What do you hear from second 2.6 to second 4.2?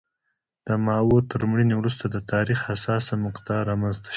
حساسه مقطعه رامنځته شوه.